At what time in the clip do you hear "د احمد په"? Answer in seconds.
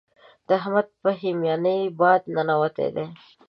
0.47-1.09